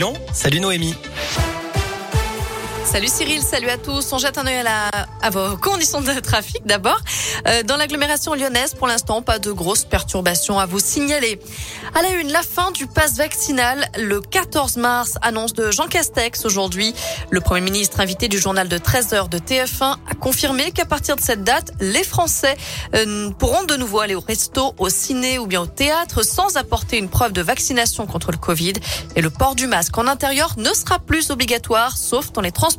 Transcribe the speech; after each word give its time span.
Non, 0.00 0.12
salut 0.32 0.60
Noémie. 0.60 0.94
Salut 2.90 3.08
Cyril, 3.08 3.42
salut 3.42 3.68
à 3.68 3.76
tous. 3.76 4.14
On 4.14 4.18
jette 4.18 4.38
un 4.38 4.46
œil 4.46 4.60
à, 4.60 4.62
la, 4.62 4.88
à 5.20 5.28
vos 5.28 5.56
conditions 5.60 6.00
de 6.00 6.20
trafic 6.20 6.64
d'abord. 6.64 6.98
Euh, 7.46 7.62
dans 7.62 7.76
l'agglomération 7.76 8.34
lyonnaise, 8.34 8.72
pour 8.72 8.86
l'instant, 8.86 9.20
pas 9.20 9.38
de 9.38 9.52
grosses 9.52 9.84
perturbations 9.84 10.58
à 10.58 10.64
vous 10.64 10.78
signaler. 10.78 11.38
À 11.94 12.00
la 12.00 12.12
une, 12.12 12.32
la 12.32 12.42
fin 12.42 12.70
du 12.70 12.86
pass 12.86 13.18
vaccinal 13.18 13.86
le 13.98 14.22
14 14.22 14.78
mars, 14.78 15.16
annonce 15.20 15.52
de 15.52 15.70
Jean 15.70 15.86
Castex 15.86 16.46
aujourd'hui. 16.46 16.94
Le 17.30 17.42
Premier 17.42 17.60
ministre 17.60 18.00
invité 18.00 18.26
du 18.26 18.38
journal 18.38 18.68
de 18.68 18.78
13h 18.78 19.28
de 19.28 19.38
TF1 19.38 19.96
a 20.10 20.14
confirmé 20.14 20.70
qu'à 20.70 20.86
partir 20.86 21.16
de 21.16 21.20
cette 21.20 21.44
date, 21.44 21.72
les 21.80 22.04
Français 22.04 22.56
euh, 22.94 23.28
pourront 23.38 23.64
de 23.64 23.76
nouveau 23.76 24.00
aller 24.00 24.14
au 24.14 24.20
resto, 24.20 24.74
au 24.78 24.88
ciné 24.88 25.38
ou 25.38 25.46
bien 25.46 25.60
au 25.60 25.66
théâtre 25.66 26.22
sans 26.22 26.56
apporter 26.56 26.96
une 26.96 27.10
preuve 27.10 27.34
de 27.34 27.42
vaccination 27.42 28.06
contre 28.06 28.32
le 28.32 28.38
Covid. 28.38 28.72
Et 29.14 29.20
le 29.20 29.28
port 29.28 29.54
du 29.54 29.66
masque 29.66 29.98
en 29.98 30.06
intérieur 30.06 30.54
ne 30.56 30.72
sera 30.72 30.98
plus 30.98 31.30
obligatoire, 31.30 31.94
sauf 31.94 32.32
dans 32.32 32.40
les 32.40 32.50
transports 32.50 32.77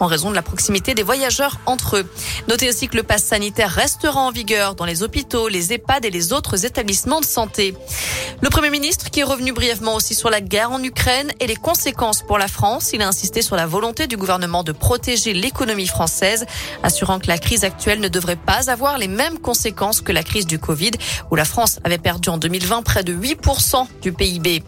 en 0.00 0.06
raison 0.06 0.30
de 0.30 0.34
la 0.34 0.42
proximité 0.42 0.94
des 0.94 1.02
voyageurs 1.02 1.58
entre 1.66 1.98
eux. 1.98 2.10
Notez 2.48 2.68
aussi 2.68 2.88
que 2.88 2.96
le 2.96 3.02
pass 3.02 3.22
sanitaire 3.22 3.70
restera 3.70 4.20
en 4.20 4.30
vigueur 4.30 4.74
dans 4.74 4.84
les 4.84 5.02
hôpitaux, 5.02 5.48
les 5.48 5.72
EHPAD 5.72 6.04
et 6.04 6.10
les 6.10 6.32
autres 6.32 6.64
établissements 6.64 7.20
de 7.20 7.24
santé. 7.24 7.74
Le 8.42 8.48
Premier 8.48 8.70
ministre 8.70 9.10
qui 9.10 9.20
est 9.20 9.24
revenu 9.24 9.52
brièvement 9.52 9.94
aussi 9.94 10.14
sur 10.14 10.30
la 10.30 10.40
guerre 10.40 10.70
en 10.70 10.82
Ukraine 10.82 11.30
et 11.40 11.46
les 11.46 11.56
conséquences 11.56 12.22
pour 12.22 12.38
la 12.38 12.48
France. 12.48 12.90
Il 12.92 13.02
a 13.02 13.08
insisté 13.08 13.42
sur 13.42 13.56
la 13.56 13.66
volonté 13.66 14.06
du 14.06 14.16
gouvernement 14.16 14.62
de 14.62 14.72
protéger 14.72 15.32
l'économie 15.32 15.86
française, 15.86 16.46
assurant 16.82 17.18
que 17.18 17.26
la 17.26 17.38
crise 17.38 17.64
actuelle 17.64 18.00
ne 18.00 18.08
devrait 18.08 18.36
pas 18.36 18.70
avoir 18.70 18.98
les 18.98 19.08
mêmes 19.08 19.38
conséquences 19.38 20.00
que 20.00 20.12
la 20.12 20.22
crise 20.22 20.46
du 20.46 20.58
Covid, 20.58 20.92
où 21.30 21.36
la 21.36 21.44
France 21.44 21.80
avait 21.84 21.98
perdu 21.98 22.30
en 22.30 22.38
2020 22.38 22.82
près 22.82 23.04
de 23.04 23.14
8% 23.14 23.86
du 24.02 24.12
PIB. 24.12 24.62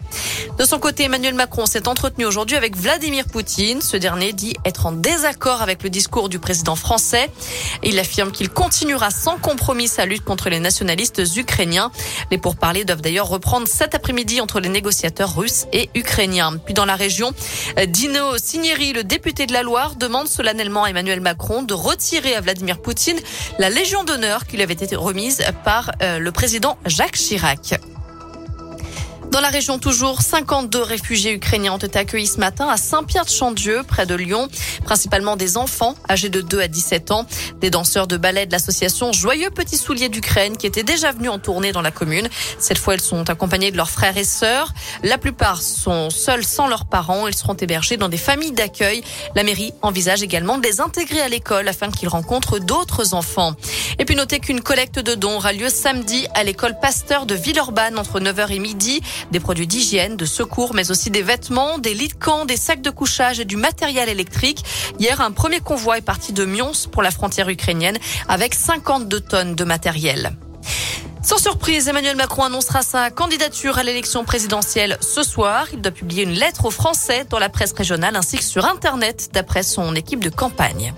De 0.57 0.65
son 0.65 0.79
côté, 0.79 1.03
Emmanuel 1.05 1.33
Macron 1.33 1.65
s'est 1.65 1.87
entretenu 1.87 2.25
aujourd'hui 2.25 2.57
avec 2.57 2.75
Vladimir 2.75 3.25
Poutine. 3.25 3.81
Ce 3.81 3.97
dernier 3.97 4.22
dit 4.31 4.55
être 4.63 4.85
en 4.85 4.91
désaccord 4.93 5.61
avec 5.61 5.83
le 5.83 5.89
discours 5.89 6.29
du 6.29 6.39
président 6.39 6.75
français. 6.75 7.29
Il 7.83 7.99
affirme 7.99 8.31
qu'il 8.31 8.49
continuera 8.49 9.11
sans 9.11 9.37
compromis 9.37 9.87
sa 9.87 10.05
lutte 10.05 10.23
contre 10.23 10.49
les 10.49 10.59
nationalistes 10.59 11.21
ukrainiens. 11.35 11.91
Les 12.31 12.37
pourparlers 12.37 12.85
doivent 12.85 13.01
d'ailleurs 13.01 13.27
reprendre 13.27 13.67
cet 13.67 13.95
après-midi 13.95 14.39
entre 14.39 14.59
les 14.59 14.69
négociateurs 14.69 15.35
russes 15.35 15.65
et 15.73 15.89
ukrainiens. 15.95 16.57
Puis 16.63 16.73
dans 16.73 16.85
la 16.85 16.95
région, 16.95 17.33
Dino 17.87 18.37
Cinieri, 18.37 18.93
le 18.93 19.03
député 19.03 19.45
de 19.45 19.53
la 19.53 19.63
Loire, 19.63 19.95
demande 19.95 20.27
solennellement 20.27 20.83
à 20.83 20.89
Emmanuel 20.89 21.19
Macron 21.19 21.63
de 21.63 21.73
retirer 21.73 22.35
à 22.35 22.41
Vladimir 22.41 22.81
Poutine 22.81 23.19
la 23.59 23.69
Légion 23.69 24.03
d'honneur 24.03 24.45
qui 24.45 24.55
lui 24.55 24.63
avait 24.63 24.73
été 24.73 24.95
remise 24.95 25.41
par 25.63 25.91
euh, 26.01 26.19
le 26.19 26.31
président 26.31 26.77
Jacques 26.85 27.17
Chirac. 27.17 27.79
Dans 29.33 29.41
la 29.41 29.49
région 29.49 29.79
toujours, 29.79 30.21
52 30.21 30.83
réfugiés 30.83 31.33
ukrainiens 31.33 31.73
ont 31.73 31.79
été 31.79 31.97
accueillis 31.97 32.27
ce 32.27 32.39
matin 32.39 32.67
à 32.69 32.77
Saint-Pierre-de-Chandieu, 32.77 33.81
près 33.81 34.05
de 34.05 34.13
Lyon, 34.13 34.47
principalement 34.85 35.35
des 35.37 35.57
enfants 35.57 35.95
âgés 36.07 36.29
de 36.29 36.39
2 36.39 36.59
à 36.59 36.67
17 36.67 37.09
ans, 37.09 37.25
des 37.59 37.71
danseurs 37.71 38.05
de 38.05 38.15
ballet 38.15 38.45
de 38.45 38.51
l'association 38.51 39.11
Joyeux 39.11 39.49
Petits 39.49 39.77
Souliers 39.77 40.09
d'Ukraine 40.09 40.55
qui 40.55 40.67
étaient 40.67 40.83
déjà 40.83 41.11
venus 41.11 41.31
en 41.31 41.39
tournée 41.39 41.71
dans 41.71 41.81
la 41.81 41.89
commune. 41.89 42.29
Cette 42.59 42.77
fois, 42.77 42.93
ils 42.93 43.01
sont 43.01 43.27
accompagnés 43.27 43.71
de 43.71 43.77
leurs 43.77 43.89
frères 43.89 44.17
et 44.17 44.23
sœurs. 44.23 44.71
La 45.01 45.17
plupart 45.17 45.63
sont 45.63 46.11
seuls 46.11 46.43
sans 46.43 46.67
leurs 46.67 46.85
parents. 46.85 47.27
Ils 47.27 47.33
seront 47.33 47.55
hébergés 47.55 47.97
dans 47.97 48.09
des 48.09 48.17
familles 48.17 48.51
d'accueil. 48.51 49.03
La 49.35 49.41
mairie 49.41 49.73
envisage 49.81 50.21
également 50.21 50.59
de 50.59 50.63
les 50.67 50.79
intégrer 50.79 51.21
à 51.21 51.27
l'école 51.27 51.67
afin 51.67 51.89
qu'ils 51.89 52.07
rencontrent 52.07 52.59
d'autres 52.59 53.15
enfants. 53.15 53.53
Et 53.97 54.05
puis 54.05 54.15
notez 54.15 54.39
qu'une 54.39 54.61
collecte 54.61 54.99
de 54.99 55.15
dons 55.15 55.37
aura 55.37 55.53
lieu 55.53 55.69
samedi 55.69 56.27
à 56.35 56.43
l'école 56.43 56.77
Pasteur 56.79 57.25
de 57.25 57.33
Villeurbanne 57.33 57.97
entre 57.97 58.19
9h 58.19 58.51
et 58.51 58.59
midi 58.59 59.01
des 59.31 59.39
produits 59.39 59.67
d'hygiène, 59.67 60.17
de 60.17 60.25
secours, 60.25 60.73
mais 60.73 60.91
aussi 60.91 61.09
des 61.09 61.21
vêtements, 61.21 61.77
des 61.77 61.93
lits 61.93 62.09
de 62.09 62.13
camp, 62.13 62.45
des 62.45 62.57
sacs 62.57 62.81
de 62.81 62.89
couchage 62.89 63.39
et 63.39 63.45
du 63.45 63.57
matériel 63.57 64.09
électrique. 64.09 64.63
Hier, 64.99 65.21
un 65.21 65.31
premier 65.31 65.59
convoi 65.59 65.97
est 65.97 66.01
parti 66.01 66.33
de 66.33 66.45
Mions 66.45 66.71
pour 66.91 67.01
la 67.01 67.11
frontière 67.11 67.49
ukrainienne 67.49 67.97
avec 68.27 68.53
52 68.53 69.19
tonnes 69.19 69.55
de 69.55 69.63
matériel. 69.63 70.33
Sans 71.23 71.37
surprise, 71.37 71.87
Emmanuel 71.87 72.17
Macron 72.17 72.43
annoncera 72.43 72.81
sa 72.81 73.09
candidature 73.09 73.77
à 73.77 73.83
l'élection 73.83 74.25
présidentielle 74.25 74.97
ce 74.99 75.23
soir. 75.23 75.67
Il 75.71 75.81
doit 75.81 75.93
publier 75.93 76.23
une 76.23 76.33
lettre 76.33 76.65
aux 76.65 76.71
Français 76.71 77.25
dans 77.29 77.39
la 77.39 77.47
presse 77.47 77.71
régionale 77.71 78.17
ainsi 78.17 78.37
que 78.37 78.43
sur 78.43 78.65
Internet, 78.65 79.29
d'après 79.31 79.63
son 79.63 79.95
équipe 79.95 80.21
de 80.21 80.29
campagne. 80.29 80.93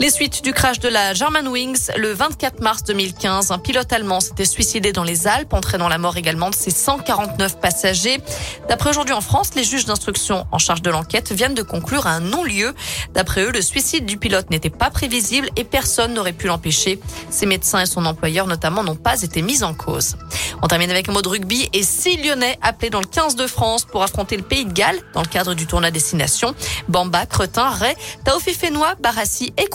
Les 0.00 0.10
suites 0.10 0.42
du 0.42 0.52
crash 0.52 0.80
de 0.80 0.88
la 0.88 1.14
Germanwings 1.14 1.90
le 1.96 2.12
24 2.12 2.60
mars 2.60 2.82
2015. 2.84 3.50
Un 3.50 3.58
pilote 3.58 3.92
allemand 3.92 4.20
s'était 4.20 4.44
suicidé 4.44 4.92
dans 4.92 5.04
les 5.04 5.26
Alpes, 5.26 5.52
entraînant 5.52 5.88
la 5.88 5.98
mort 5.98 6.16
également 6.16 6.50
de 6.50 6.54
ses 6.54 6.70
149 6.70 7.60
passagers. 7.60 8.20
D'après 8.68 8.90
aujourd'hui 8.90 9.14
en 9.14 9.20
France, 9.20 9.54
les 9.54 9.64
juges 9.64 9.84
d'instruction 9.84 10.46
en 10.50 10.58
charge 10.58 10.82
de 10.82 10.90
l'enquête 10.90 11.32
viennent 11.32 11.54
de 11.54 11.62
conclure 11.62 12.06
à 12.06 12.12
un 12.12 12.20
non-lieu. 12.20 12.74
D'après 13.12 13.44
eux, 13.44 13.52
le 13.52 13.62
suicide 13.62 14.06
du 14.06 14.16
pilote 14.16 14.50
n'était 14.50 14.70
pas 14.70 14.90
prévisible 14.90 15.48
et 15.56 15.64
personne 15.64 16.14
n'aurait 16.14 16.32
pu 16.32 16.46
l'empêcher. 16.46 16.98
Ses 17.30 17.46
médecins 17.46 17.80
et 17.80 17.86
son 17.86 18.04
employeur 18.06 18.46
notamment 18.46 18.82
n'ont 18.82 18.96
pas 18.96 19.22
été 19.22 19.42
mis 19.42 19.62
en 19.62 19.74
cause. 19.74 20.16
On 20.62 20.68
termine 20.68 20.90
avec 20.90 21.08
un 21.08 21.12
mot 21.12 21.22
de 21.22 21.28
rugby 21.28 21.68
et 21.72 21.82
six 21.82 22.16
Lyonnais 22.16 22.58
appelés 22.62 22.90
dans 22.90 23.00
le 23.00 23.06
15 23.06 23.36
de 23.36 23.46
France 23.46 23.84
pour 23.84 24.02
affronter 24.02 24.36
le 24.36 24.42
Pays 24.42 24.64
de 24.64 24.72
Galles 24.72 25.00
dans 25.12 25.22
le 25.22 25.28
cadre 25.28 25.54
du 25.54 25.66
tournoi 25.66 25.90
destination. 25.90 26.54
Bamba, 26.88 27.26
Cretin, 27.26 27.68
Ray, 27.68 27.94
Taofi 28.24 28.56
Barassi 29.00 29.52
et 29.56 29.66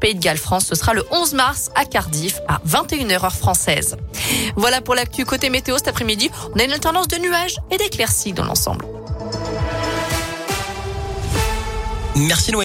Pays 0.00 0.14
de 0.14 0.20
Galles 0.20 0.38
France, 0.38 0.66
ce 0.66 0.74
sera 0.74 0.94
le 0.94 1.04
11 1.10 1.34
mars 1.34 1.70
à 1.74 1.84
Cardiff 1.84 2.40
à 2.48 2.60
21h 2.66 3.24
heure 3.24 3.34
française. 3.34 3.96
Voilà 4.56 4.80
pour 4.80 4.94
l'actu 4.94 5.24
côté 5.24 5.50
météo 5.50 5.76
cet 5.76 5.88
après-midi. 5.88 6.30
On 6.54 6.58
a 6.58 6.64
une 6.64 6.72
alternance 6.72 7.08
de 7.08 7.18
nuages 7.18 7.56
et 7.70 7.76
d'éclaircies 7.76 8.32
dans 8.32 8.44
l'ensemble. 8.44 8.86
Merci 12.16 12.52
Noé. 12.52 12.58